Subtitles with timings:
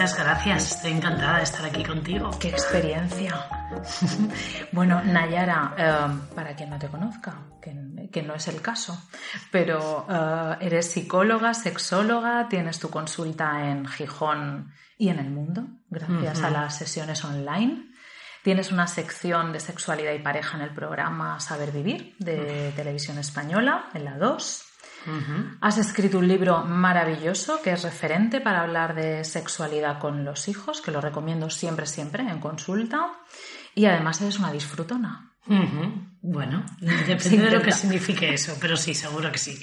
[0.00, 2.30] Muchas gracias, estoy encantada de estar aquí contigo.
[2.40, 3.34] Qué experiencia.
[4.72, 8.98] bueno, Nayara, eh, para quien no te conozca, que, no es el caso,
[9.52, 16.42] pero eh, eres psicóloga, sexóloga, tienes tu consulta en Gijón y en el mundo, gracias
[16.44, 17.90] a las sesiones online.
[18.42, 23.90] Tienes una sección de sexualidad y pareja en el programa Saber Vivir de Televisión Española,
[23.92, 24.69] en la 2.
[25.60, 30.80] Has escrito un libro maravilloso que es referente para hablar de sexualidad con los hijos,
[30.80, 33.12] que lo recomiendo siempre, siempre en consulta.
[33.74, 35.30] Y además eres una disfrutona.
[36.22, 39.58] Bueno, depende de lo que signifique eso, pero sí, seguro que sí.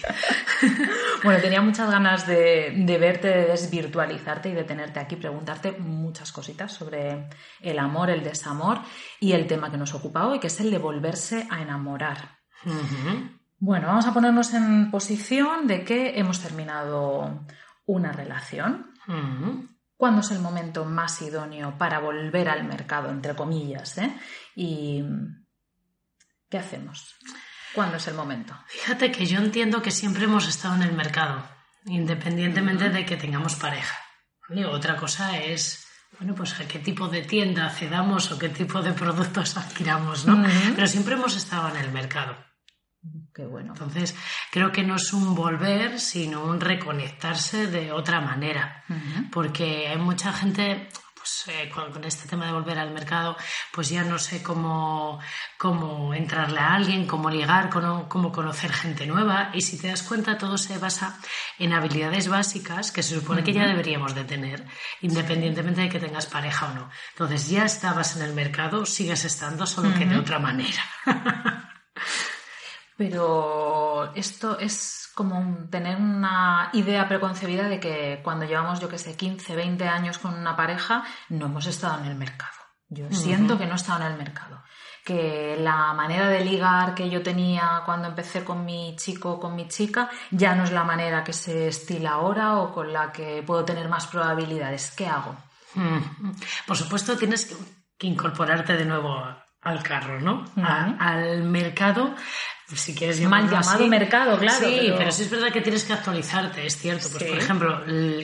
[1.24, 6.32] bueno, tenía muchas ganas de, de, verte, de desvirtualizarte y de tenerte aquí, preguntarte muchas
[6.32, 7.30] cositas sobre
[7.62, 8.80] el amor, el desamor
[9.20, 12.38] y el tema que nos ocupa hoy, que es el de volverse a enamorar.
[13.60, 17.46] Bueno, vamos a ponernos en posición de que hemos terminado
[17.86, 18.94] una relación.
[19.96, 23.98] ¿Cuándo es el momento más idóneo para volver al mercado, entre comillas?
[23.98, 24.16] Eh?
[24.56, 25.04] ¿Y
[26.50, 27.16] qué hacemos?
[27.74, 28.54] ¿Cuándo es el momento?
[28.68, 31.44] Fíjate que yo entiendo que siempre hemos estado en el mercado,
[31.86, 33.98] independientemente de que tengamos pareja.
[34.72, 38.94] Otra cosa es bueno, pues a qué tipo de tienda accedamos o qué tipo de
[38.94, 40.44] productos adquiramos, ¿no?
[40.76, 42.36] Pero siempre hemos estado en el mercado.
[43.38, 43.74] Qué bueno.
[43.74, 44.16] Entonces,
[44.52, 48.84] creo que no es un volver, sino un reconectarse de otra manera.
[49.32, 53.38] Porque hay mucha gente, pues eh, con, este tema de volver al mercado,
[53.72, 55.20] pues ya no sé cómo,
[55.60, 59.52] cómo entrarle a alguien, cómo ligar, cómo, cómo, conocer gente nueva.
[59.54, 61.20] Y si te das cuenta, todo se basa
[61.60, 64.66] en habilidades básicas que se supone que ya deberíamos de tener,
[65.02, 66.90] independientemente de que tengas pareja o no.
[67.12, 70.82] Entonces, ya estabas en el mercado, sigues estando, solo que de otra manera.
[72.98, 79.16] Pero esto es como tener una idea preconcebida de que cuando llevamos, yo que sé,
[79.16, 82.52] 15, 20 años con una pareja, no hemos estado en el mercado.
[82.90, 84.64] Yo siento que no he estado en el mercado.
[85.06, 89.56] Que la manera de ligar que yo tenía cuando empecé con mi chico o con
[89.56, 93.44] mi chica ya no es la manera que se estila ahora o con la que
[93.46, 94.92] puedo tener más probabilidades.
[94.92, 95.36] ¿Qué hago?
[96.66, 97.56] Por supuesto, tienes
[97.98, 99.24] que incorporarte de nuevo
[99.62, 100.46] al carro, ¿no?
[101.00, 102.16] al mercado
[102.76, 104.68] si quieres Mal llamado mercado, claro.
[104.68, 105.12] Sí, pero...
[105.12, 107.08] sí es verdad que tienes que actualizarte, es cierto.
[107.10, 107.84] Pues, por ejemplo,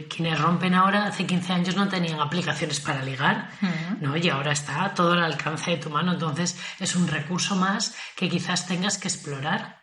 [0.10, 3.50] quienes rompen ahora, hace 15 años no tenían aplicaciones para ligar,
[4.02, 4.18] ¿no?
[4.18, 6.14] Y ahora está todo al alcance de tu mano.
[6.14, 9.82] Entonces, es un recurso más que quizás tengas que explorar.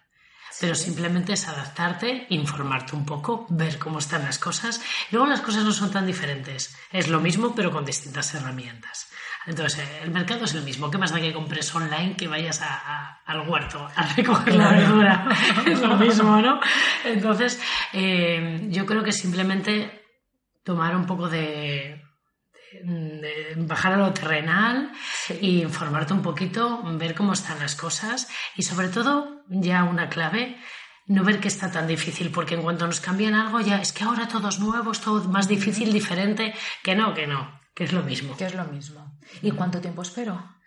[0.60, 4.82] Pero simplemente es adaptarte, informarte un poco, ver cómo están las cosas.
[5.10, 6.76] Luego las cosas no son tan diferentes.
[6.92, 9.09] Es lo mismo, pero con distintas herramientas.
[9.46, 10.90] Entonces, eh, el mercado es el mismo.
[10.90, 15.28] ¿Qué más da que compres online que vayas al huerto a recoger la verdura?
[15.66, 16.60] es lo mismo, ¿no?
[17.04, 17.60] Entonces,
[17.92, 20.02] eh, yo creo que simplemente
[20.62, 22.02] tomar un poco de,
[23.56, 24.92] bajar a lo terrenal
[25.28, 30.56] e informarte un poquito, ver cómo están las cosas y sobre todo, ya una clave,
[31.06, 34.04] no ver que está tan difícil, porque en cuanto nos cambian algo ya es que
[34.04, 37.92] ahora todo es nuevo, es todo más difícil, diferente, que no, que no, que es
[37.92, 38.36] lo mismo.
[38.36, 39.18] Que es lo mismo.
[39.42, 40.60] ¿Y cuánto tiempo espero?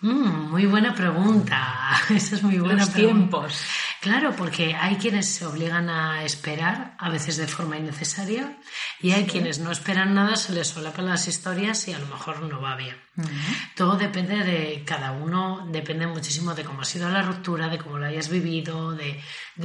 [0.00, 1.96] Mm, muy buena pregunta.
[2.10, 3.62] Esa es muy buena Los tiempos.
[4.00, 8.58] Claro, porque hay quienes se obligan a esperar, a veces de forma innecesaria,
[9.00, 12.40] y hay quienes no esperan nada, se les solapan las historias y a lo mejor
[12.42, 12.96] no va bien.
[13.74, 17.98] Todo depende de cada uno, depende muchísimo de cómo ha sido la ruptura, de cómo
[17.98, 19.20] lo hayas vivido, de,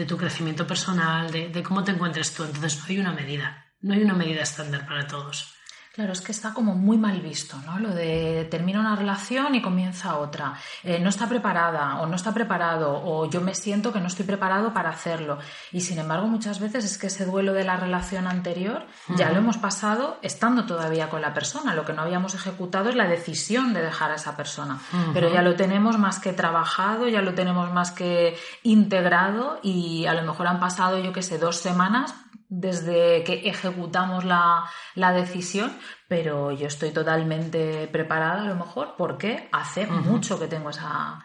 [0.08, 2.44] tu crecimiento personal, de, de cómo te encuentres tú.
[2.44, 5.61] Entonces no hay una medida, no hay una medida estándar para todos.
[5.94, 7.78] Claro, es que está como muy mal visto, ¿no?
[7.78, 10.54] Lo de termina una relación y comienza otra.
[10.84, 14.26] Eh, no está preparada o no está preparado o yo me siento que no estoy
[14.26, 15.40] preparado para hacerlo.
[15.74, 18.86] Y sin embargo, muchas veces es que ese duelo de la relación anterior
[19.18, 21.76] ya lo hemos pasado estando todavía con la persona.
[21.76, 24.80] Lo que no habíamos ejecutado es la decisión de dejar a esa persona.
[25.14, 30.14] Pero ya lo tenemos más que trabajado, ya lo tenemos más que integrado y a
[30.14, 32.16] lo mejor han pasado, yo qué sé, dos semanas
[32.52, 34.70] desde que ejecutamos la,
[35.14, 35.72] decisión,
[36.10, 41.24] pero yo estoy totalmente preparada a lo mejor porque hace mucho que tengo esa,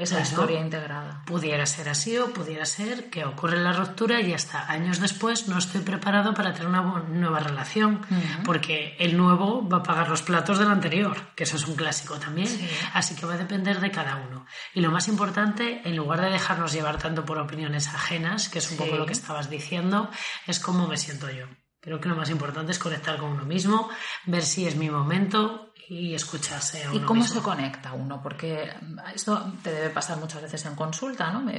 [0.00, 1.22] esa historia integrada.
[1.26, 5.58] Pudiera ser así o pudiera ser que ocurre la ruptura y hasta años después no
[5.58, 8.00] estoy preparado para tener una nueva relación,
[8.44, 12.18] porque el nuevo va a pagar los platos del anterior, que eso es un clásico
[12.18, 12.48] también.
[12.94, 14.46] Así que va a depender de cada uno.
[14.74, 18.70] Y lo más importante, en lugar de dejarnos llevar tanto por opiniones ajenas, que es
[18.70, 20.10] un poco lo que estabas diciendo,
[20.46, 21.46] es cómo me siento yo.
[21.82, 23.88] Creo que lo más importante es conectar con uno mismo,
[24.26, 27.34] ver si es mi momento y escucharse a uno ¿Y cómo mismo.
[27.34, 28.22] se conecta uno?
[28.22, 28.72] Porque
[29.12, 31.50] esto te debe pasar muchas veces en consulta, ¿no?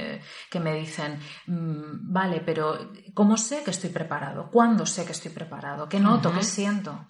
[0.50, 4.48] que me dicen, mm, vale, pero ¿cómo sé que estoy preparado?
[4.50, 5.86] ¿Cuándo sé que estoy preparado?
[5.86, 6.32] ¿Qué noto?
[6.32, 7.08] ¿Qué siento?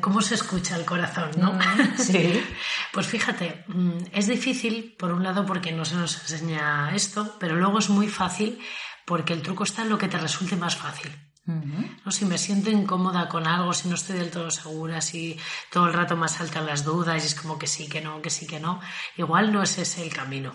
[0.00, 1.52] ¿Cómo se escucha el corazón, no?
[1.52, 2.44] Mm, sí.
[2.92, 7.54] pues fíjate, mm, es difícil, por un lado, porque no se nos enseña esto, pero
[7.54, 8.58] luego es muy fácil
[9.06, 11.25] porque el truco está en lo que te resulte más fácil.
[11.46, 12.10] ¿No?
[12.10, 15.38] Si me siento incómoda con algo, si no estoy del todo segura, si
[15.70, 18.30] todo el rato me saltan las dudas y es como que sí, que no, que
[18.30, 18.80] sí, que no,
[19.16, 20.52] igual no es ese el camino.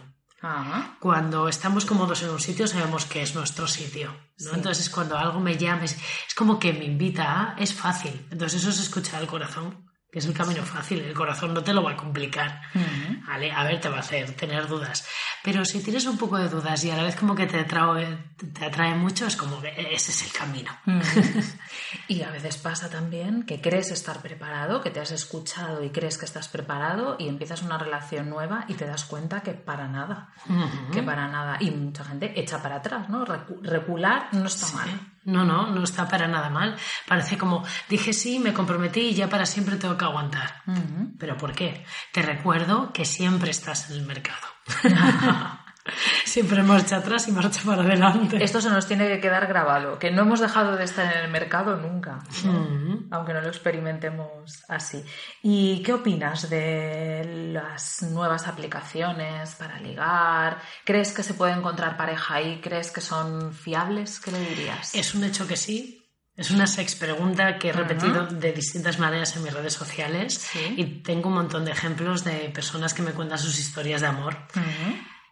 [1.00, 4.12] Cuando estamos cómodos en un sitio sabemos que es nuestro sitio.
[4.40, 4.56] ¿no?
[4.56, 5.94] Entonces cuando algo me llama, es,
[6.28, 8.28] es, como que me invita a, es fácil.
[8.32, 11.74] Entonces eso es escuchar el corazón que es el camino fácil, el corazón no te
[11.74, 12.62] lo va a complicar,
[13.26, 13.50] ¿vale?
[13.50, 15.08] A ver, te va a hacer tener dudas.
[15.42, 18.18] Pero si tienes un poco de dudas y a la vez como que te atrae,
[18.54, 20.72] te atrae mucho, es como que ese es el camino.
[22.10, 26.18] y a veces pasa también que crees estar preparado, que te has escuchado y crees
[26.18, 30.34] que estás preparado y empiezas una relación nueva y te das cuenta que para nada,
[30.92, 31.56] que para nada.
[31.62, 33.24] Y mucha gente echa para atrás, ¿no?
[33.24, 34.76] Recular no está sí.
[34.76, 34.90] mal.
[35.24, 36.76] No, no, no está para nada mal.
[37.08, 40.64] Parece como dije sí, me comprometí y ya para siempre tengo que aguantar.
[41.20, 41.86] ¿Pero por qué?
[42.12, 44.48] Te recuerdo que siempre estás en el mercado.
[46.26, 48.44] Siempre marcha atrás y marcha para adelante.
[48.44, 51.32] Esto se nos tiene que quedar grabado, que no hemos dejado de estar en el
[51.32, 53.02] mercado nunca, ¿no?
[53.12, 55.04] aunque no lo experimentemos así.
[55.42, 60.62] ¿Y qué opinas de las nuevas aplicaciones para ligar?
[60.86, 62.62] ¿Crees que se puede encontrar pareja ahí?
[62.62, 64.20] ¿Crees que son fiables?
[64.20, 64.96] ¿Qué le dirías?
[64.96, 65.98] Es un hecho que sí.
[66.38, 70.74] Es una sex pregunta que he repetido de distintas maneras en mis redes sociales ¿Sí?
[70.78, 74.38] y tengo un montón de ejemplos de personas que me cuentan sus historias de amor.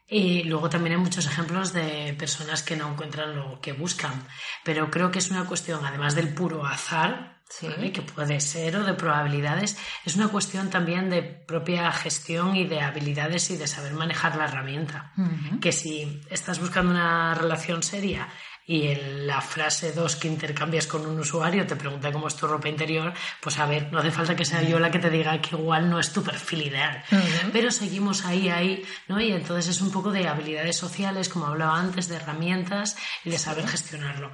[0.09, 4.25] Y luego también hay muchos ejemplos de personas que no encuentran lo que buscan.
[4.63, 7.67] Pero creo que es una cuestión, además del puro azar, Sí.
[7.67, 7.91] ¿vale?
[7.91, 9.75] que puede ser, o de probabilidades,
[10.05, 14.45] es una cuestión también de propia gestión y de habilidades y de saber manejar la
[14.45, 15.13] herramienta.
[15.59, 18.27] Que si estás buscando una relación seria
[18.69, 22.45] y en la frase 2 que intercambias con un usuario te pregunta cómo es tu
[22.45, 23.11] ropa interior,
[23.41, 25.89] pues a ver, no hace falta que sea yo la que te diga que igual
[25.89, 27.03] no es tu perfil ideal.
[27.51, 29.19] Pero seguimos ahí, ahí, ¿no?
[29.19, 32.95] Y entonces es un poco de habilidades sociales, como hablaba antes, de herramientas
[33.25, 34.31] y de saber gestionarlo.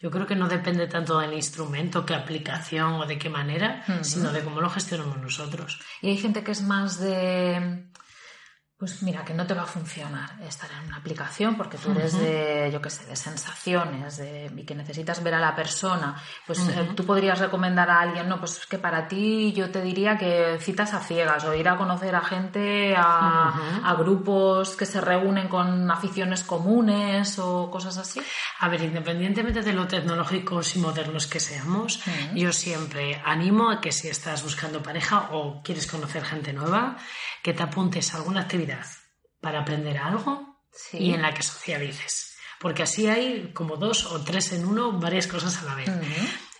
[0.00, 4.32] Yo creo que no depende tanto del instrumento, qué aplicación o de qué manera, sino
[4.32, 5.78] de cómo lo gestionamos nosotros.
[6.02, 7.86] Y hay gente que es más de
[8.78, 12.18] pues mira, que no te va a funcionar estar en una aplicación porque tú eres
[12.18, 16.14] de, yo qué sé, de sensaciones de, y que necesitas ver a la persona.
[16.46, 19.80] Pues eh, tú podrías recomendar a alguien, no, pues es que para ti yo te
[19.80, 24.84] diría que citas a ciegas o ir a conocer a gente, a, a grupos que
[24.84, 28.20] se reúnen con aficiones comunes o cosas así.
[28.60, 32.02] A ver, independientemente de lo tecnológicos y modernos que seamos,
[32.34, 36.98] yo siempre animo a que si estás buscando pareja o quieres conocer gente nueva,
[37.42, 38.65] que te apuntes a alguna actividad
[39.40, 40.98] para aprender algo Sí.
[40.98, 42.36] y en la que socialices.
[42.60, 45.88] Porque así hay como dos o tres en uno, varias cosas a la vez.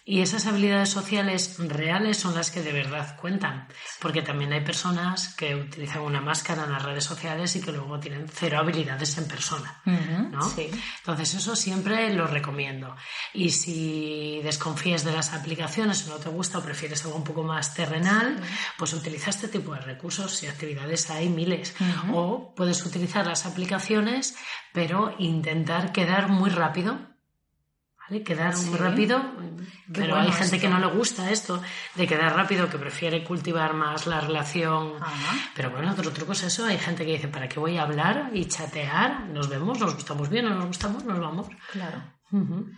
[0.08, 3.66] Y esas habilidades sociales reales son las que de verdad cuentan.
[4.00, 7.98] Porque también hay personas que utilizan una máscara en las redes sociales y que luego
[7.98, 9.82] tienen cero habilidades en persona.
[9.84, 10.48] ¿no?
[10.48, 10.70] Sí.
[10.98, 12.94] Entonces eso siempre lo recomiendo.
[13.34, 17.42] Y si desconfías de las aplicaciones o no te gusta o prefieres algo un poco
[17.42, 18.40] más terrenal,
[18.78, 21.74] pues utiliza este tipo de recursos y actividades hay miles.
[22.12, 24.36] O puedes utilizar las aplicaciones,
[24.72, 27.15] pero intentar quedar muy rápido.
[28.08, 28.22] ¿Vale?
[28.22, 28.70] Quedar Sí.
[28.70, 29.20] muy rápido,
[29.92, 31.60] Qué pero hay gente que no le gusta esto
[31.94, 34.94] de quedar rápido, que prefiere cultivar más la relación.
[35.00, 35.36] Ajá.
[35.54, 36.64] Pero bueno, otro truco es eso.
[36.66, 39.26] Hay gente que dice, ¿para qué voy a hablar y chatear?
[39.28, 41.48] Nos vemos, nos gustamos bien, no nos gustamos, nos vamos.
[41.72, 42.02] Claro.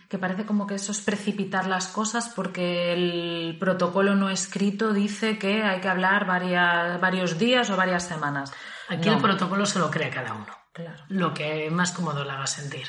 [0.08, 5.38] Que parece como que eso es precipitar las cosas porque el protocolo no escrito dice
[5.38, 8.52] que hay que hablar varias, varios días o varias semanas.
[8.88, 9.16] Aquí No.
[9.16, 10.46] el protocolo se lo crea cada uno.
[10.72, 11.02] Claro.
[11.08, 12.86] Lo que más cómodo le haga sentir.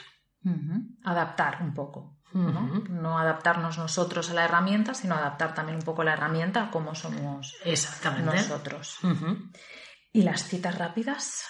[1.04, 2.19] Adaptar un poco.
[2.34, 2.84] ¿No?
[2.90, 6.96] No adaptarnos nosotros a la herramienta, sino adaptar también un poco la herramienta a cómo
[6.96, 8.36] somos Exactamente.
[8.36, 8.98] nosotros.
[10.12, 11.46] ¿Y las citas rápidas?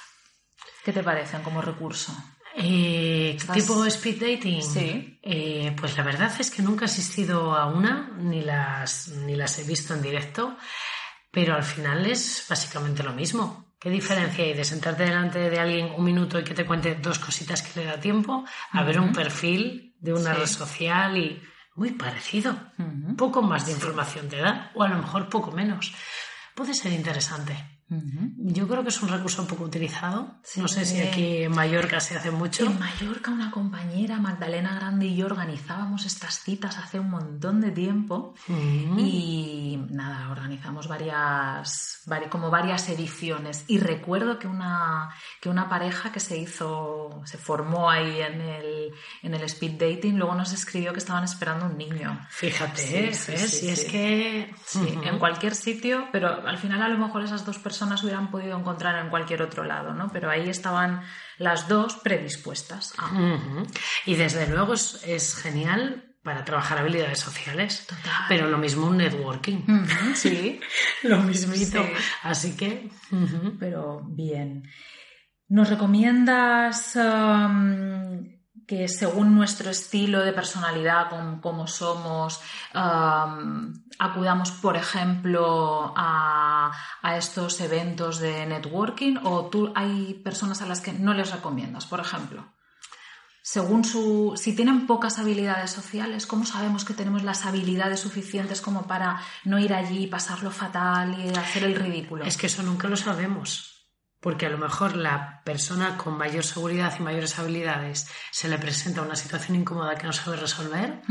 [0.83, 2.13] ¿Qué te parecen como recurso?
[2.55, 4.61] Eh, ¿Tipo speed dating?
[4.61, 5.19] Sí.
[5.21, 9.59] Eh, pues la verdad es que nunca he asistido a una, ni las, ni las
[9.59, 10.57] he visto en directo,
[11.31, 13.68] pero al final es básicamente lo mismo.
[13.79, 17.17] ¿Qué diferencia hay de sentarte delante de alguien un minuto y que te cuente dos
[17.17, 21.41] cositas que le da tiempo a ver un perfil de una red social y
[21.75, 22.55] muy parecido?
[23.17, 25.93] Poco más de información te da o a lo mejor poco menos.
[26.55, 27.78] Puede ser interesante.
[27.91, 30.35] Yo creo que es un recurso un poco utilizado.
[30.57, 32.65] No sé si aquí en Mallorca se hace mucho.
[32.65, 37.71] En Mallorca una compañera, Magdalena Grande y yo organizábamos estas citas hace un montón de
[37.71, 43.65] tiempo y nada, organizamos varias, como varias ediciones.
[43.67, 45.09] Y recuerdo que una,
[45.41, 48.91] que una pareja que se hizo, se formó ahí en el,
[49.23, 52.19] en el speed dating, luego nos escribió que estaban esperando un niño.
[52.29, 54.53] Fíjate, sí, sí, es que...
[54.75, 58.59] en cualquier sitio, pero al final a lo mejor esas dos personas personas hubieran podido
[58.59, 60.09] encontrar en cualquier otro lado, ¿no?
[60.11, 61.01] Pero ahí estaban
[61.37, 62.93] las dos predispuestas.
[64.05, 67.87] Y desde luego es, genial para trabajar habilidades sociales.
[68.27, 69.59] Pero lo mismo un networking.
[70.13, 70.59] Sí.
[71.03, 71.81] lo mismito.
[72.23, 72.89] Así que.
[73.59, 74.69] Pero bien.
[75.47, 78.38] ¿Nos recomiendas um,
[78.69, 81.09] que según nuestro estilo de personalidad,
[81.41, 82.39] como, somos,
[83.97, 86.71] acudamos, por ejemplo, a,
[87.17, 91.99] estos eventos de networking o tú hay personas a las que no les recomiendas, por
[91.99, 92.45] ejemplo?
[93.41, 98.83] Según su, si tienen pocas habilidades sociales, ¿cómo sabemos que tenemos las habilidades suficientes como
[98.83, 102.23] para no ir allí, pasarlo fatal y hacer el ridículo?
[102.23, 103.68] Es que eso nunca lo sabemos
[104.19, 109.01] porque a lo mejor la persona con mayor seguridad y mayores habilidades se le presenta
[109.01, 111.01] una situación incómoda que no sabe resolver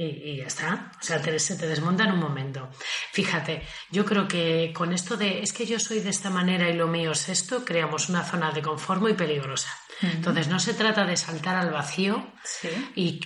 [0.00, 0.92] y, ya está.
[1.00, 2.70] O sea, se te desmonta en un momento.
[3.12, 6.74] Fíjate, yo creo que con esto de es que yo soy de esta manera y
[6.74, 9.70] lo mío es esto, creamos una zona de confort muy peligrosa.
[10.00, 12.32] Entonces no se trata de saltar al vacío
[12.94, 13.20] y,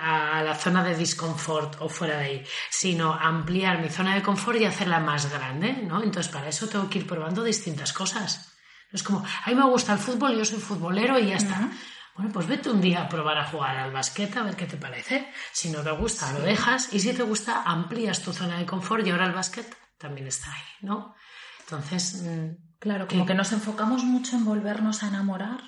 [0.00, 4.60] a la zona de disconfort o fuera de ahí, sino ampliar mi zona de confort
[4.60, 6.04] y hacerla más grande, ¿no?
[6.04, 8.54] Entonces para eso tengo que ir probando distintas cosas.
[8.92, 11.68] es como, a mí me gusta el fútbol, yo soy futbolero y ya está.
[12.14, 14.76] Bueno, pues vete un día a probar a jugar al basquete a ver qué te
[14.76, 15.30] parece.
[15.52, 19.06] Si no te gusta, lo dejas y si te gusta, amplías tu zona de confort
[19.06, 21.14] y ahora el básquet también está ahí, ¿no?
[21.60, 22.22] Entonces...
[22.22, 25.60] Mm, claro, como que nos enfocamos mucho en volvernos a enamorar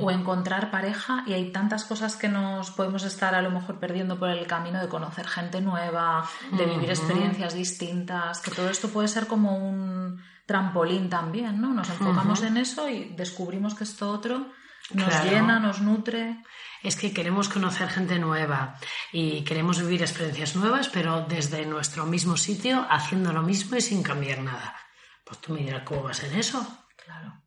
[0.00, 4.18] o encontrar pareja y hay tantas cosas que nos podemos estar a lo mejor perdiendo
[4.18, 9.06] por el camino de conocer gente nueva, de vivir experiencias distintas, que todo esto puede
[9.06, 11.72] ser como un trampolín también, ¿no?
[11.72, 14.48] Nos enfocamos en eso y descubrimos que esto otro
[14.90, 16.42] nos llena, nos nutre.
[16.82, 18.76] Es que queremos conocer gente nueva
[19.12, 24.02] y queremos vivir experiencias nuevas, pero desde nuestro mismo sitio, haciendo lo mismo y sin
[24.02, 24.76] cambiar nada.
[25.24, 26.84] Pues tú me dirás cómo vas en eso.
[26.96, 27.40] Claro.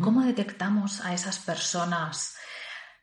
[0.00, 2.36] ¿Cómo detectamos a esas personas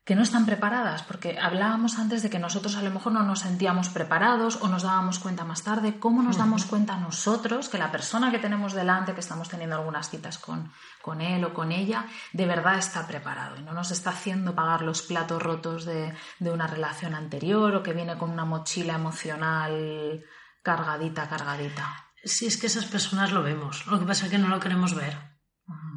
[0.06, 1.04] que no están preparadas?
[1.04, 4.84] Porque hablábamos antes de que nosotros a lo mejor no nos sentíamos preparados o nos
[4.84, 5.98] dábamos cuenta más tarde.
[6.00, 10.10] ¿Cómo nos damos cuenta nosotros que la persona que tenemos delante, que estamos teniendo algunas
[10.10, 14.10] citas con, con él o con ella, de verdad está preparado y no nos está
[14.10, 18.46] haciendo pagar los platos rotos de, de una relación anterior o que viene con una
[18.46, 20.24] mochila emocional
[20.62, 22.08] cargadita, cargadita?
[22.24, 23.86] Sí, es que esas personas lo vemos.
[23.88, 25.33] Lo que pasa es que no lo queremos ver.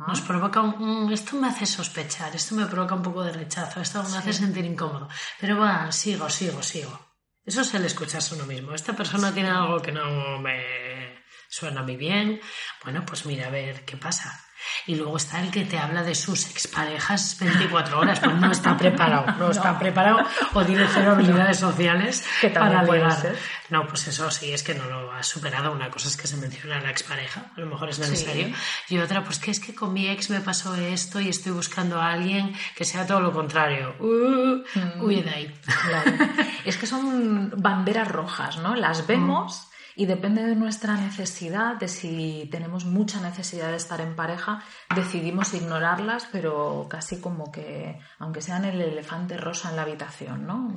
[0.06, 4.02] Nos provoca un, esto me hace sospechar, esto me provoca un poco de rechazo, esto
[4.04, 5.08] me hace sentir incómodo.
[5.40, 7.06] Pero va, sigo, sigo, sigo.
[7.44, 8.75] Eso es el escucharse uno mismo.
[8.75, 12.40] Esta persona tiene algo que no me suena muy bien.
[12.85, 14.45] Bueno, pues mira, a ver qué pasa.
[14.87, 18.76] Y luego está el que te habla de sus exparejas 24 horas, pues no está
[18.76, 20.18] preparado, no, está preparado
[20.52, 23.35] o tiene cero habilidades sociales que para ligar.
[23.68, 25.73] No, pues eso sí, es que no lo ha superado.
[25.73, 28.54] Una cosa es que se menciona a la expareja, a lo mejor es necesario.
[28.88, 32.00] Y otra, pues que es que con mi ex me pasó esto y estoy buscando
[32.00, 33.96] a alguien que sea todo lo contrario.
[33.99, 34.62] Uh,
[35.00, 35.54] Huye de ahí.
[36.64, 38.76] es que son banderas rojas, ¿no?
[38.76, 39.65] Las vemos.
[39.98, 44.62] Y depende de nuestra necesidad, de si tenemos mucha necesidad de estar en pareja,
[44.94, 50.74] decidimos ignorarlas, pero casi como que, aunque sean el elefante rosa en la habitación, ¿no?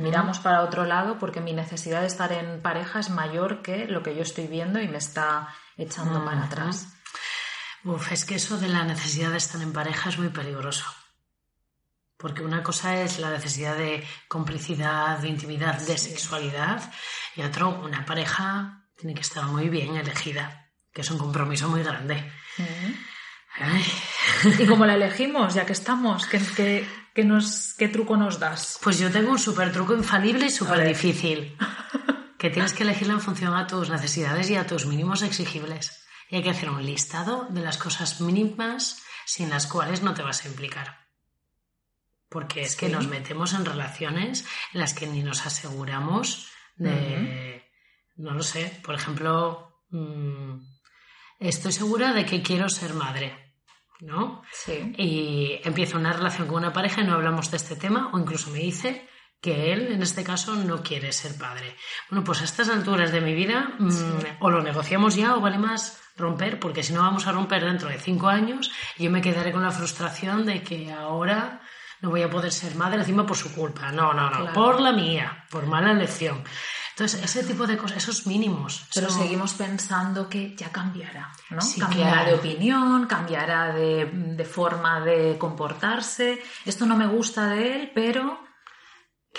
[0.00, 4.02] Miramos para otro lado porque mi necesidad de estar en pareja es mayor que lo
[4.02, 6.88] que yo estoy viendo y me está echando para atrás.
[7.84, 10.86] Uf, es que eso de la necesidad de estar en pareja es muy peligroso.
[12.26, 16.92] Porque una cosa es la necesidad de complicidad, de intimidad, de sexualidad,
[17.36, 21.84] y otro, una pareja tiene que estar muy bien elegida, que es un compromiso muy
[21.84, 22.32] grande.
[24.58, 26.26] ¿Y cómo la elegimos, ya que estamos?
[26.26, 28.80] ¿Qué, nos, ¿Qué truco nos das?
[28.82, 31.56] Pues yo tengo un súper truco infalible y súper difícil.
[32.40, 36.04] que tienes que elegirla en función a tus necesidades y a tus mínimos exigibles.
[36.28, 40.22] Y hay que hacer un listado de las cosas mínimas sin las cuales no te
[40.22, 41.05] vas a implicar.
[42.28, 47.62] Porque es que nos metemos en relaciones en las que ni nos aseguramos de,
[48.16, 50.58] no lo sé, por ejemplo, mm,
[51.40, 53.42] estoy segura de que quiero ser madre.
[54.00, 54.42] ¿No?
[54.52, 54.92] Sí.
[54.98, 58.50] Y empiezo una relación con una pareja y no hablamos de este tema, o incluso
[58.50, 59.08] me dice
[59.40, 61.76] que él, en este caso, no quiere ser padre.
[62.10, 63.90] Bueno, pues a estas alturas de mi vida, mm,
[64.40, 67.88] o lo negociamos ya o vale más romper, porque si no vamos a romper dentro
[67.88, 71.60] de cinco años y yo me quedaré con la frustración de que ahora
[72.00, 73.90] no voy a poder ser madre encima por su culpa.
[73.92, 76.42] No, no, no, por la mía, por mala elección.
[76.90, 78.86] Entonces, ese tipo de cosas, esos mínimos.
[78.94, 81.58] Pero seguimos pensando que ya cambiará, ¿no?
[81.78, 86.42] cambiará de opinión, cambiará de, de, forma de comportarse.
[86.64, 88.45] Esto no me gusta de él, pero.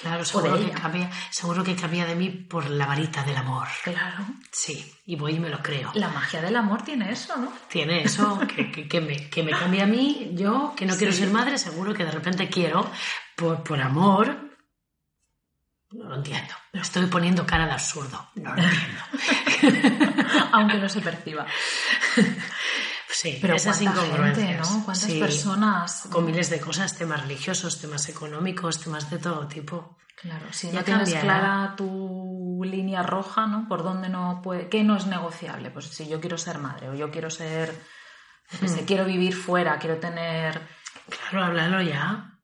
[0.02, 3.68] Claro, seguro que, cambia, seguro que cambia de mí por la varita del amor.
[3.84, 4.26] Claro.
[4.52, 5.92] Sí, y voy y me lo creo.
[5.96, 7.52] La magia del amor tiene eso, ¿no?
[7.68, 11.14] Tiene eso, que, que, que, me, que me cambia a mí, yo que no quiero
[11.14, 12.90] ser madre, seguro que de repente quiero,
[13.36, 14.48] por, por amor,
[15.92, 16.54] no lo entiendo.
[16.74, 18.30] Lo estoy poniendo cara de absurdo.
[18.36, 19.96] No lo entiendo.
[20.52, 21.46] Aunque no se perciba.
[23.10, 24.72] Sí, pero esas incongruencias.
[24.72, 24.86] ¿no?
[24.86, 26.08] ¿Cuántas personas?
[26.12, 29.98] Con miles de cosas, temas religiosos, temas económicos, temas de todo tipo.
[30.20, 33.68] Claro, si no tienes clara tu línea roja, ¿no?
[33.68, 35.70] Por dónde no puede, qué no es negociable.
[35.70, 37.72] Pues si yo quiero ser madre o yo quiero ser,
[38.60, 38.86] hmm.
[38.86, 40.60] quiero vivir fuera, quiero tener.
[41.08, 42.40] Claro, hablarlo ya.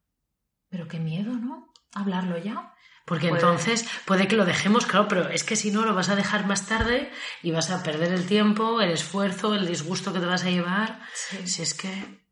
[0.70, 1.74] Pero qué miedo, ¿no?
[1.94, 2.73] Hablarlo ya.
[3.06, 6.16] Porque entonces puede que lo dejemos, claro, pero es que si no lo vas a
[6.16, 10.26] dejar más tarde y vas a perder el tiempo, el esfuerzo, el disgusto que te
[10.26, 11.02] vas a llevar.
[11.44, 12.24] Si es que.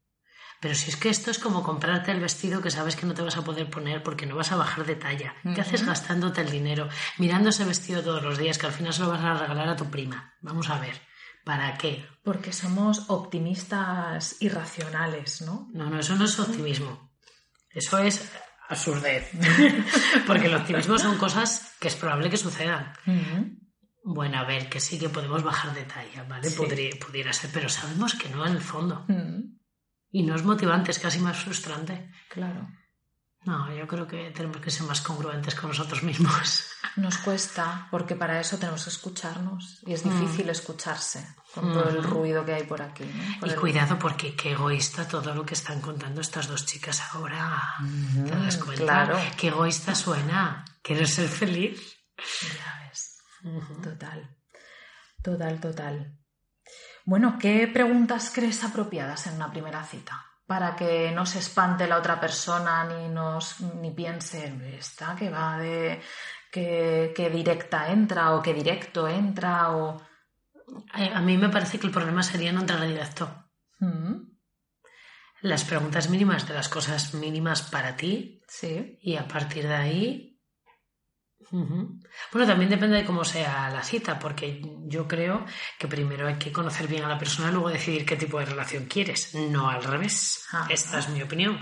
[0.61, 3.23] Pero si es que esto es como comprarte el vestido que sabes que no te
[3.23, 5.35] vas a poder poner porque no vas a bajar de talla.
[5.55, 6.87] ¿Qué haces gastándote el dinero?
[7.17, 9.75] Mirando ese vestido todos los días que al final se lo vas a regalar a
[9.75, 10.35] tu prima.
[10.41, 11.01] Vamos a ver.
[11.43, 12.05] ¿Para qué?
[12.23, 15.67] Porque somos optimistas irracionales, ¿no?
[15.73, 17.11] No, no, eso no es optimismo.
[17.71, 18.31] Eso es
[18.71, 19.31] absurdez.
[20.27, 22.93] Porque el optimismo son cosas que es probable que sucedan.
[24.03, 26.49] Bueno, a ver, que sí que podemos bajar de talla, ¿vale?
[26.51, 29.05] Podría, pudiera ser, pero sabemos que no en el fondo.
[30.11, 32.11] Y no es motivante, es casi más frustrante.
[32.29, 32.67] Claro.
[33.43, 36.71] No, yo creo que tenemos que ser más congruentes con nosotros mismos.
[36.95, 39.81] Nos cuesta, porque para eso tenemos que escucharnos.
[39.85, 40.49] Y es difícil mm.
[40.49, 43.03] escucharse con todo el ruido que hay por aquí.
[43.43, 47.75] y cuidado, porque qué egoísta todo lo que están contando estas dos chicas ahora.
[48.25, 48.83] ¿Te das cuenta?
[48.83, 49.17] Claro.
[49.37, 50.65] Qué egoísta suena.
[50.81, 51.97] ¿Quieres ser feliz?
[52.17, 53.21] Ya ves.
[53.81, 54.37] Total.
[55.21, 56.17] Total, total.
[57.05, 60.25] Bueno, ¿qué preguntas crees apropiadas en una primera cita?
[60.51, 65.57] para que no se espante la otra persona ni nos ni piense esta que va
[65.57, 66.01] de
[66.51, 70.01] que, directa entra o que directo entra o
[70.93, 74.13] a mí me parece que el problema sería no entrar a directo mm.
[75.41, 80.31] las preguntas mínimas de las cosas mínimas para ti sí y a partir de ahí
[81.51, 85.45] bueno, también depende de cómo sea la cita, porque yo creo
[85.77, 88.45] que primero hay que conocer bien a la persona y luego decidir qué tipo de
[88.45, 90.45] relación quieres, no al revés.
[90.69, 91.59] Esta es mi opinión.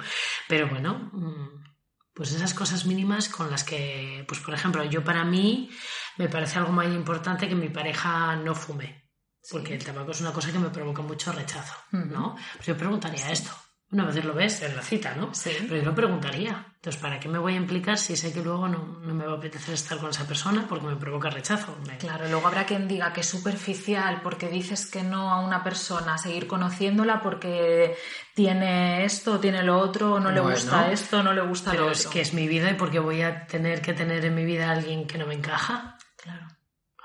[0.47, 1.68] Pero bueno, mm,
[2.13, 5.69] pues esas cosas mínimas con las que, pues por ejemplo, yo para mí
[6.17, 9.10] me parece algo muy importante que mi pareja no fume,
[9.50, 12.36] porque el tabaco es una cosa que me provoca mucho rechazo, ¿no?
[12.56, 13.52] Pues yo preguntaría esto.
[13.91, 15.34] Una vez lo ves en la cita, ¿no?
[15.34, 15.49] Sí.
[15.62, 16.67] Pero yo lo preguntaría.
[16.75, 19.38] Entonces, ¿para qué me voy a implicar si sé que luego no, me va a
[19.38, 21.75] apetecer estar con esa persona porque me provoca rechazo?
[21.97, 26.19] Claro, luego habrá quien diga que es superficial porque dices que no a una persona,
[26.19, 27.97] seguir conociéndola porque
[28.36, 31.91] tiene esto, tiene lo otro, no le gusta esto, no le gusta lo otro.
[31.93, 34.69] es que es mi vida y porque voy a tener que tener en mi vida
[34.69, 35.97] a alguien que no me encaja.
[36.15, 36.47] Claro.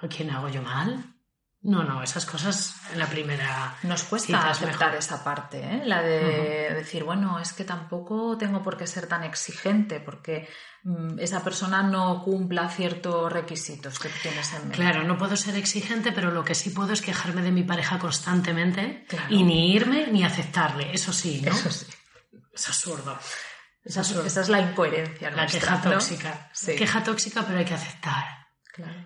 [0.03, 1.14] ¿A quién hago yo mal?
[1.65, 3.75] No, no, esas cosas en la primera.
[3.85, 5.83] Nos cuesta aceptar esa parte, ¿eh?
[5.87, 10.47] la de decir, bueno, es que tampoco tengo por qué ser tan exigente, porque
[10.83, 14.77] mm, esa persona no cumpla ciertos requisitos que tienes en mente.
[14.77, 17.99] Claro, no puedo ser exigente, pero lo que sí puedo es quejarme de mi pareja
[17.99, 21.51] constantemente y ni irme ni aceptarle, eso sí, ¿no?
[21.51, 21.87] Eso sí.
[22.53, 23.19] Es absurdo.
[23.83, 25.31] Esa es la incoherencia.
[25.31, 26.51] La queja tóxica.
[26.67, 28.44] Queja tóxica, pero hay que aceptar.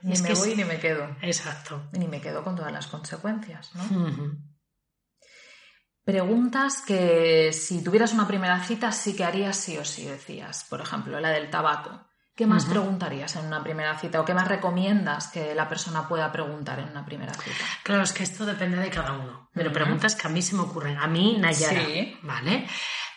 [0.02, 1.16] Ni me voy ni me quedo.
[1.22, 1.88] Exacto.
[1.92, 4.38] Ni me quedo con todas las consecuencias, ¿no?
[6.04, 10.64] Preguntas que si tuvieras una primera cita sí que harías sí o sí, decías.
[10.64, 12.08] Por ejemplo, la del tabaco.
[12.34, 16.30] ¿Qué más preguntarías en una primera cita o qué más recomiendas que la persona pueda
[16.30, 17.64] preguntar en una primera cita?
[17.82, 19.50] Claro, es que esto depende de cada uno.
[19.52, 20.96] Pero preguntas que a mí se me ocurren.
[20.98, 21.84] A mí, Nayara,
[22.22, 22.68] ¿vale?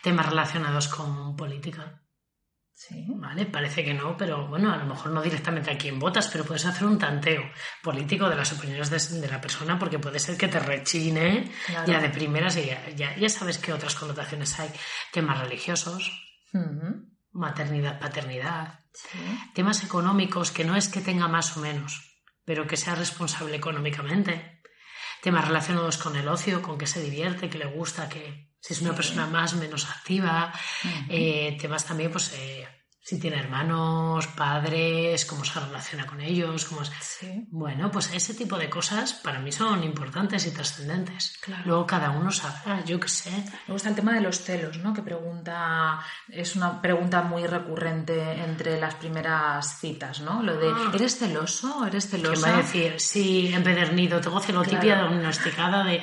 [0.02, 2.01] Temas relacionados con política.
[2.88, 3.06] Sí.
[3.06, 6.44] Vale, parece que no, pero bueno, a lo mejor no directamente a quién votas, pero
[6.44, 7.42] puedes hacer un tanteo
[7.80, 11.48] político de las opiniones de, la persona porque puede ser que te rechine
[11.86, 12.66] ya de primeras y
[12.96, 14.68] ya, ya, sabes qué otras connotaciones hay.
[15.12, 16.10] Temas religiosos,
[17.30, 18.80] maternidad, paternidad,
[19.54, 24.61] temas económicos que no es que tenga más o menos, pero que sea responsable económicamente.
[25.22, 28.82] Temas relacionados con el ocio, con qué se divierte, qué le gusta, que si es
[28.82, 30.52] una persona más, menos activa,
[31.08, 32.34] eh, temas también, pues...
[32.34, 32.66] Eh,
[33.04, 36.82] si tiene hermanos, padres, cómo se relaciona con ellos, cómo
[37.50, 41.36] Bueno, pues ese tipo de cosas para mí son importantes y trascendentes.
[41.64, 43.30] Luego cada uno sabrá, yo qué sé.
[43.66, 44.94] Me gusta el tema de los celos, ¿no?
[44.94, 50.40] Que pregunta, es una pregunta muy recurrente entre las primeras citas, ¿no?
[50.40, 50.92] Lo de, ah.
[50.94, 51.84] ¿eres celoso?
[51.84, 52.46] ¿Eres celosa?
[52.46, 53.00] ¿Qué va a decir?
[53.00, 56.00] Sí, empedernido, tengo celotipia diagnosticada de...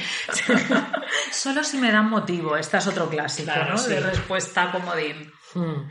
[1.31, 3.81] Solo si me dan motivo, esta es otro clásico, ¿no?
[3.81, 5.31] De respuesta comodín.
[5.53, 5.87] Hmm.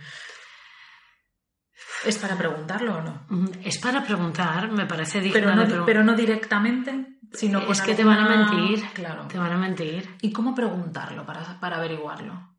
[2.04, 3.26] ¿Es para preguntarlo o no?
[3.64, 8.04] Es para preguntar, me parece digno pero no, pero no directamente, sino Es que te
[8.04, 9.26] van a mentir, claro.
[9.26, 10.16] Te van a mentir.
[10.20, 12.57] ¿Y cómo preguntarlo para, para averiguarlo?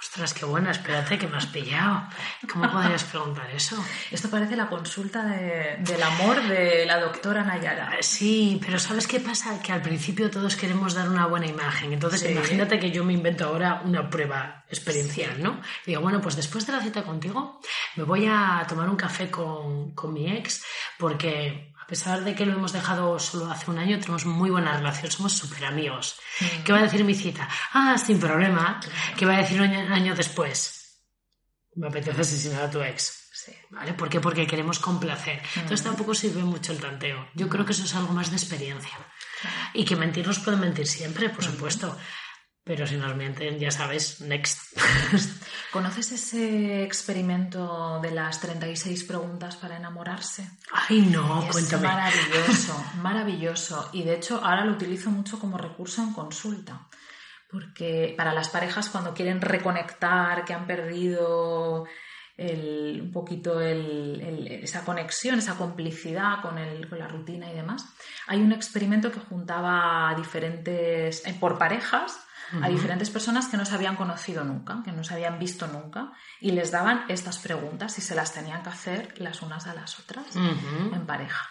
[0.00, 2.04] Ostras, qué buena, espérate que me has pillado.
[2.50, 3.76] ¿Cómo podrías preguntar eso?
[4.10, 7.98] Esto parece la consulta del amor de la doctora Nayara.
[7.98, 9.60] Eh, sí, pero ¿sabes qué pasa?
[9.60, 11.92] Que al principio todos queremos dar una buena imagen.
[11.92, 15.60] Entonces, imagínate que yo me invento ahora una prueba experiencial, ¿no?
[15.84, 17.60] digo, bueno, pues después de la cita contigo,
[17.96, 20.64] me voy a tomar un café con, con mi ex
[20.98, 25.10] porque pesar de que lo hemos dejado solo hace un año, tenemos muy buena relación,
[25.10, 26.20] somos súper amigos.
[26.40, 26.62] Mm.
[26.62, 27.48] ¿Qué va a decir mi cita?
[27.72, 28.80] Ah, sin problema.
[29.16, 31.02] ¿Qué va a decir un año, después?
[31.74, 33.18] Me apetece asesinar a tu ex.
[33.70, 33.94] ¿Vale?
[33.94, 34.20] ¿Por qué?
[34.20, 35.38] Porque queremos complacer.
[35.42, 35.60] Mm.
[35.60, 37.28] Entonces tampoco sirve mucho el tanteo.
[37.34, 38.96] Yo creo que eso es algo más de experiencia.
[39.74, 41.96] Y que mentir nos puede mentir siempre, por supuesto.
[42.62, 44.76] Pero si nos mienten, ya sabes, next.
[45.72, 50.48] ¿Conoces ese experimento de las 36 preguntas para enamorarse?
[50.72, 51.88] Ay, no, es cuéntame.
[51.88, 53.90] Maravilloso, maravilloso.
[53.92, 56.86] Y de hecho, ahora lo utilizo mucho como recurso en consulta.
[57.50, 61.86] Porque para las parejas, cuando quieren reconectar, que han perdido
[62.40, 66.56] un poquito esa conexión, esa complicidad con,
[66.88, 67.84] con, la rutina y demás,
[68.26, 72.18] hay un experimento que juntaba diferentes, eh, por parejas,
[72.62, 76.12] a diferentes personas que no se habían conocido nunca, que no se habían visto nunca,
[76.40, 80.00] y les daban estas preguntas y se las tenían que hacer las unas a las
[80.00, 81.48] otras en pareja.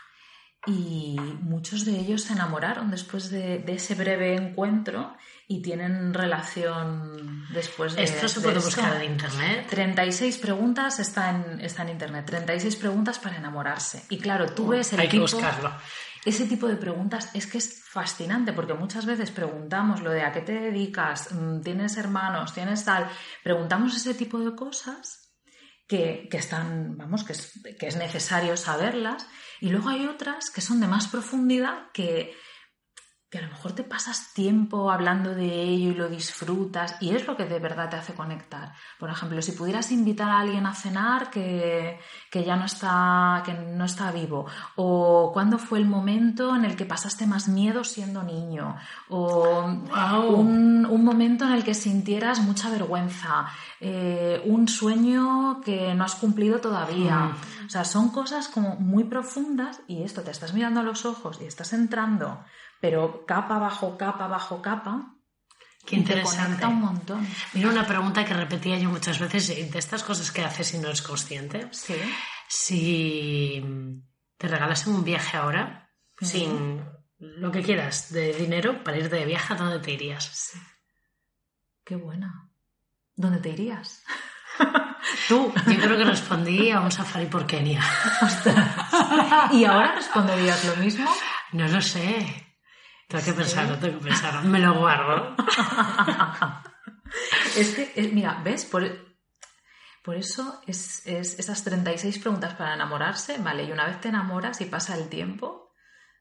[0.65, 5.15] Y muchos de ellos se enamoraron después de, ese breve encuentro
[5.51, 9.65] y tienen relación después de ¿Esto se puede buscar en internet?
[9.67, 14.03] 36 preguntas está en, está en internet, 36 preguntas para enamorarse.
[14.09, 15.73] Y claro, tú ves el Hay que buscarlo.
[16.23, 20.31] Ese tipo de preguntas es que es fascinante porque muchas veces preguntamos lo de a
[20.31, 23.09] qué te dedicas, mm, tienes hermanos, tienes tal,
[23.43, 25.33] preguntamos ese tipo de cosas
[25.87, 29.25] que, están, vamos, que es, que es necesario saberlas
[29.61, 32.35] y luego hay otras que son de más profundidad que
[33.29, 37.27] que a lo mejor te pasas tiempo hablando de ello y lo disfrutas y es
[37.27, 38.73] lo que de verdad te hace conectar.
[38.97, 41.99] Por ejemplo, si pudieras invitar a alguien a cenar que,
[42.33, 46.85] ya no está, que no está vivo, o cuándo fue el momento en el que
[46.85, 48.75] pasaste más miedo siendo niño,
[49.09, 53.47] o un, momento en el que sintieras mucha vergüenza,
[53.79, 57.15] eh, un sueño que no has cumplido todavía.
[57.15, 57.65] Mm.
[57.67, 61.39] O sea, son cosas como muy profundas y esto te estás mirando a los ojos
[61.41, 62.43] y estás entrando
[62.79, 65.15] pero capa bajo capa bajo capa.
[65.85, 66.65] Qué interesante.
[66.65, 67.27] un montón.
[67.53, 70.87] Mira, una pregunta que repetía yo muchas veces de estas cosas que haces y no
[70.87, 71.67] eres consciente.
[71.71, 71.95] Sí.
[72.47, 73.63] Si
[74.37, 75.89] te regalasen un viaje ahora,
[76.21, 76.83] sin
[77.17, 80.23] lo que quieras de dinero para irte de viaje, ¿a dónde te irías?
[80.25, 80.59] Sí.
[81.83, 82.49] Qué buena.
[83.15, 84.03] ¿Dónde te irías?
[85.27, 85.51] Tú.
[85.67, 87.83] Yo creo que respondí a un safari por Kenia.
[89.51, 91.09] ¿Y ahora responderías lo mismo?
[91.53, 92.48] No lo sé.
[93.09, 94.47] Tengo que pensarlo, tengo que pensarlo.
[94.47, 95.35] Me lo guardo.
[97.57, 98.65] es que, eh, mira, ¿ves?
[98.65, 98.83] Por,
[100.03, 103.63] por eso es, esas 36 preguntas para enamorarse, ¿vale?
[103.63, 105.73] Y una vez te enamoras y pasa el tiempo,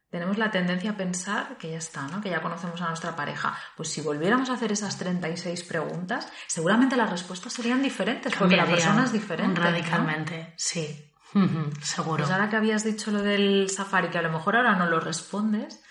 [0.09, 2.23] tenemos la tendencia a pensar que ya está, ¿no?
[2.23, 3.55] Que ya conocemos a nuestra pareja.
[3.77, 8.65] Pues si volviéramos a hacer esas 36 preguntas, seguramente las respuestas serían diferentes, porque la
[8.65, 9.61] persona es diferente.
[9.61, 11.13] Radicalmente, sí.
[11.83, 12.25] seguro.
[12.25, 15.01] Pues ahora que habías dicho lo del safari, que a lo mejor ahora no lo
[15.01, 15.83] respondes,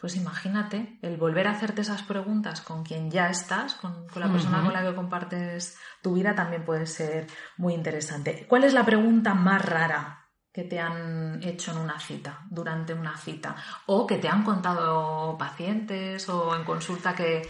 [0.00, 4.62] pues imagínate el volver a hacerte esas preguntas con quien ya estás, con, la persona
[4.62, 7.26] con la que compartes tu vida, también puede ser
[7.58, 8.46] muy interesante.
[8.48, 13.18] ¿Cuál es la pregunta más rara que te han hecho en una cita, durante una
[13.18, 13.54] cita?
[13.86, 17.46] O que te han contado pacientes o en consulta que,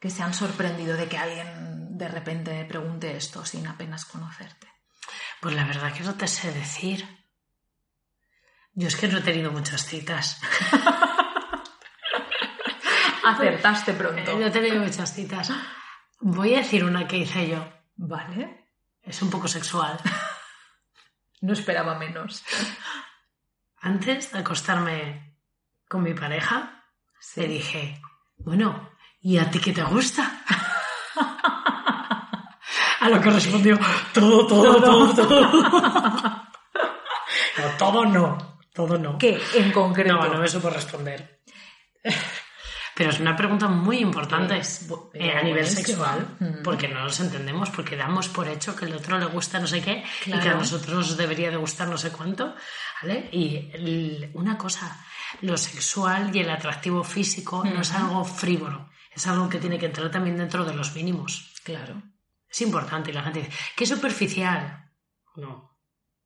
[0.00, 4.68] que se han sorprendido de que alguien de repente pregunte esto sin apenas conocerte.
[5.42, 7.06] Pues la verdad que no te sé decir.
[8.72, 10.40] Yo es que no he tenido muchas citas.
[13.24, 14.38] Acertaste pronto.
[14.38, 15.50] Yo he tenido muchas citas.
[16.20, 17.66] Voy a decir una que hice yo.
[17.96, 18.68] Vale.
[19.02, 19.98] Es un poco sexual.
[21.40, 22.44] No esperaba menos.
[23.80, 25.36] Antes de acostarme
[25.88, 26.84] con mi pareja,
[27.36, 28.00] le dije,
[28.38, 30.42] bueno, ¿y a ti qué te gusta?
[33.00, 33.78] a lo que respondió,
[34.14, 35.52] todo, todo, todo, todo.
[37.58, 39.18] no, todo no, todo no.
[39.18, 40.14] ¿Qué en concreto?
[40.14, 41.42] No, no me supo responder.
[42.96, 45.84] Pero es una pregunta muy importante eh, a nivel buenísima.
[45.86, 46.62] sexual, Mm.
[46.62, 49.82] porque no nos entendemos, porque damos por hecho que el otro le gusta no sé
[49.82, 52.54] qué y que a nosotros debería de gustar no sé cuánto,
[53.02, 53.28] ¿vale?
[53.32, 55.04] Y el- una cosa,
[55.40, 59.86] lo sexual y el atractivo físico no es algo frívolo, es algo que tiene que
[59.86, 61.52] entrar también dentro de los mínimos.
[61.64, 62.00] Claro.
[62.48, 64.92] Es importante y la gente dice, ¿qué superficial?
[65.34, 65.76] No,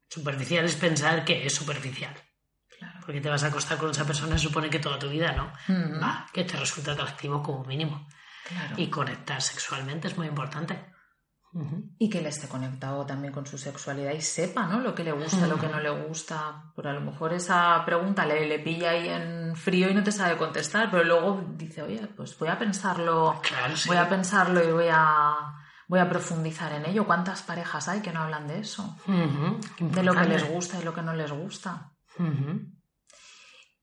[0.07, 2.13] superficial es pensar que es superficial.
[3.09, 5.51] Porque te vas a acostar con esa persona, supone que toda tu vida, ¿no?
[5.67, 5.99] Mm.
[6.03, 8.07] Va, que te resulta atractivo como mínimo.
[8.47, 8.75] Claro.
[8.77, 10.93] Y conectar sexualmente es muy importante.
[11.99, 14.81] Y que él esté conectado también con su sexualidad y sepa, ¿no?
[14.81, 16.65] Lo que le gusta, lo que no le gusta.
[16.77, 20.13] Por a lo mejor esa pregunta le, le pilla ahí en frío y no te
[20.13, 23.89] sabe contestar, pero luego dice, oye, pues voy a pensarlo, Claro, sí.
[23.89, 25.55] voy a pensarlo y voy a,
[25.89, 27.07] voy a profundizar en ello.
[27.07, 28.99] ¿Cuántas parejas hay que no hablan de eso?
[29.07, 29.59] Ujú.
[29.81, 31.93] De lo que les gusta y lo que no les gusta.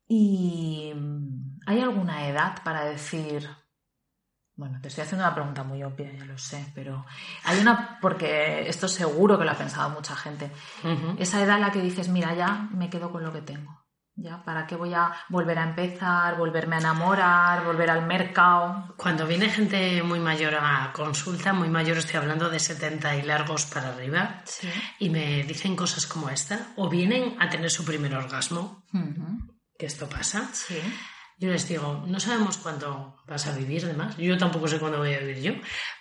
[0.07, 3.47] ¿Y mm, hay alguna edad para decir...
[4.57, 7.05] Bueno, te estoy haciendo una pregunta muy obvia, ya lo sé, pero
[7.43, 10.49] hay una, porque esto seguro que lo ha pensado mucha gente.
[11.17, 13.83] Esa edad en la que dices, mira, ya me quedo con lo que tengo.
[14.17, 14.41] ¿Ya?
[14.45, 18.93] ¿Para qué voy a volver a empezar, volverme a enamorar, volver al mercado?
[18.95, 23.65] Cuando viene gente muy mayor a consulta, muy mayor estoy hablando de 70 y largos
[23.65, 24.69] para arriba, Sí.
[24.99, 28.85] y me dicen cosas como esta, o vienen a tener su primer orgasmo,
[29.77, 30.79] que esto pasa, Sí.
[31.37, 34.15] Yo les digo, no sabemos cuándo vas a vivir, además.
[34.15, 35.51] Yo tampoco sé cuándo voy a vivir yo.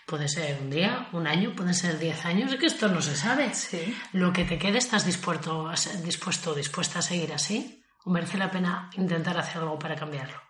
[0.06, 3.16] Puede ser un día, un año, pueden ser diez años, es que esto no se
[3.16, 3.52] sabe.
[3.52, 3.96] Sí.
[4.12, 5.68] Lo que te quede, ¿estás dispuesto,
[6.04, 7.82] dispuesto o dispuesta a seguir así?
[8.04, 10.40] ¿O merece la pena intentar hacer algo para cambiarlo?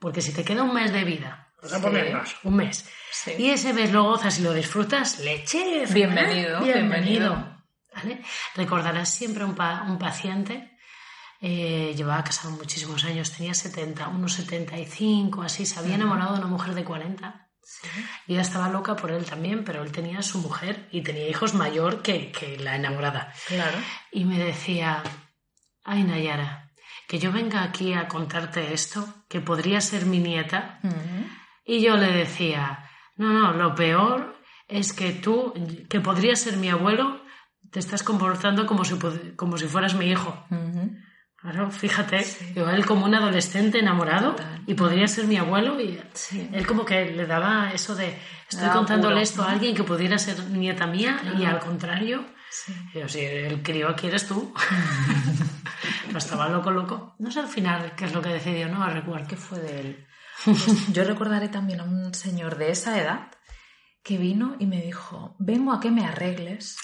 [0.00, 2.34] Porque si te queda un mes de vida, a Sí.
[2.42, 3.34] un mes, Sí.
[3.38, 5.84] y ese mes lo gozas y lo disfrutas, leche.
[5.92, 7.56] Bienvenido, bienvenido.
[7.94, 8.20] ¿Vale?
[8.56, 10.76] Recordarás siempre un, pa- un paciente,
[11.40, 16.48] eh, llevaba casado muchísimos años, tenía 70, unos 75, así, se había enamorado de una
[16.48, 17.48] mujer de 40.
[18.26, 21.28] Y ella estaba loca por él también, pero él tenía a su mujer y tenía
[21.28, 23.32] hijos mayor que, que la enamorada.
[23.46, 23.76] Claro.
[24.10, 25.02] Y me decía,
[25.84, 26.72] ay Nayara,
[27.06, 30.80] que yo venga aquí a contarte esto, que podría ser mi nieta.
[31.64, 35.54] Y yo le decía, no, no, lo peor es que tú,
[35.88, 37.22] que podría ser mi abuelo,
[37.70, 38.98] te estás comportando como si,
[39.36, 40.46] como si fueras mi hijo.
[41.40, 44.60] Claro, fíjate, yo él como un adolescente enamorado Total.
[44.66, 46.50] y podría ser mi abuelo y Sí.
[46.52, 48.18] él como que le daba eso de
[48.50, 52.74] estoy contándole apuro, esto a alguien que pudiera ser nieta mía y al contrario, Sí.
[52.92, 54.52] yo si el crío aquí eres tú.
[56.12, 57.14] no estaba loco, loco.
[57.18, 59.26] No sé al final qué es lo que decidió, no recuerdo.
[59.28, 60.06] ¿Qué fue de él?
[60.44, 63.30] Pues yo recordaré también a un señor de esa edad
[64.02, 66.78] que vino y me dijo, vengo a que me arregles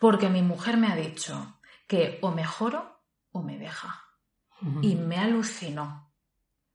[0.00, 2.97] porque mi mujer me ha dicho que o mejoro
[3.38, 4.04] o me deja.
[4.82, 6.08] Y me alucinó.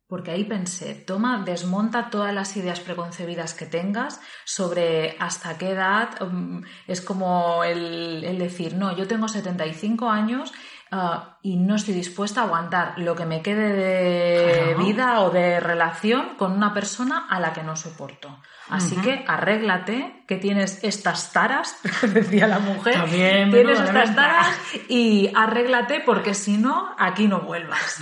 [0.08, 6.20] Porque ahí pensé, toma, desmonta todas las ideas preconcebidas que tengas sobre hasta qué edad.
[6.22, 10.54] mm, es como el, el decir, no, yo tengo 75 años
[10.94, 14.86] ah, y no estoy dispuesta a aguantar lo que me quede de Claro.
[14.86, 18.40] vida o de relación con una persona a la que no soporto.
[18.70, 21.78] Así que arréglate, que tienes estas taras,
[22.14, 22.94] decía la mujer.
[22.94, 24.48] También, tienes estas taras
[24.88, 28.00] y arréglate porque si no, aquí no vuelvas.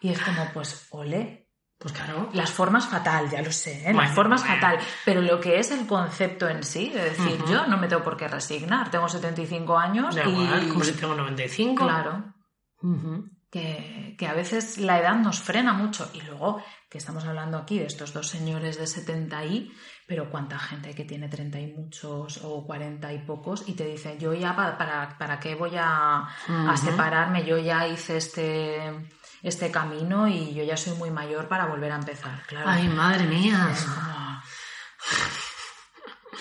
[0.00, 1.47] Y es como, pues, ole.
[1.78, 2.28] Pues claro.
[2.32, 3.82] Las formas fatal, ya lo sé, ¿eh?
[3.84, 4.56] Bueno, las formas bueno.
[4.56, 4.78] fatal.
[5.04, 8.16] Pero lo que es el concepto en sí, de decir, yo no me tengo por
[8.16, 10.30] qué resignar, tengo 75 años Da y...
[10.30, 11.84] igual, como si tengo 95.
[11.84, 12.34] Claro,
[12.82, 13.30] Ujú.
[13.48, 16.10] que, que a veces la edad nos frena mucho.
[16.14, 16.60] Y luego,
[16.90, 19.72] que estamos hablando aquí de estos dos señores de 70 y,
[20.08, 24.16] pero cuánta gente que tiene 30 y muchos o 40 y pocos y te dice,
[24.18, 29.10] yo ya pa- para, para qué voy a, a separarme, yo ya hice este,
[29.42, 32.42] este camino y yo ya soy muy mayor para volver a empezar.
[32.46, 32.68] Claro.
[32.68, 33.68] Ay, madre mía.
[33.72, 34.42] Es como-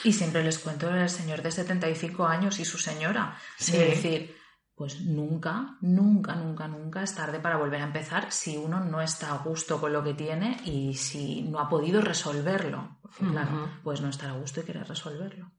[0.03, 3.38] Y siempre les cuento el señor de 75 años y su señora.
[3.57, 3.71] Sí.
[3.73, 4.38] De decir,
[4.75, 9.31] pues nunca, nunca, nunca, nunca es tarde para volver a empezar si uno no está
[9.33, 12.99] a gusto con lo que tiene y si no ha podido resolverlo.
[13.01, 15.51] Porque, claro, puedes no estar a gusto y querer resolverlo.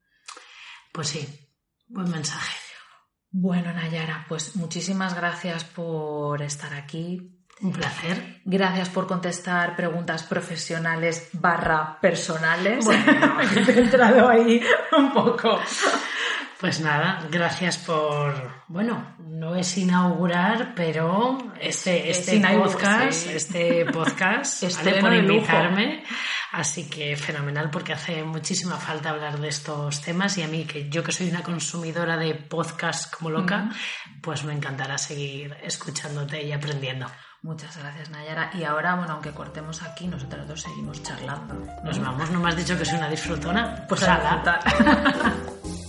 [0.93, 1.49] Pues sí,
[1.89, 2.57] buen mensaje.
[3.31, 7.35] Bueno, Nayara, pues muchísimas gracias por estar aquí.
[7.61, 8.41] Un placer.
[8.45, 12.85] Gracias por contestar preguntas profesionales barra personales.
[12.85, 13.39] Bueno.
[13.69, 14.63] He entrado ahí
[14.97, 15.59] un poco.
[16.61, 18.35] Pues nada, gracias por,
[18.67, 26.03] bueno, no es inaugurar, pero este, este podcast, este podcast, este por invitarme.
[26.53, 30.89] Así que fenomenal porque hace muchísima falta hablar de estos temas y a mí, que
[30.89, 33.71] yo que soy una consumidora de podcast como loca,
[34.23, 37.07] pues me encantará seguir escuchándote y aprendiendo.
[37.43, 38.51] Muchas gracias, Nayara.
[38.55, 41.55] Y ahora, bueno, aunque cortemos aquí, nosotros dos seguimos charlando.
[41.85, 43.87] Nos vamos, no me has dicho que soy una disfrutona.
[43.89, 44.59] Pues a